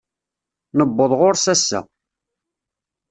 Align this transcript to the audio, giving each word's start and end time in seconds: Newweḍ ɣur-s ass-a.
Newweḍ 0.77 1.11
ɣur-s 1.19 1.45
ass-a. 1.53 1.79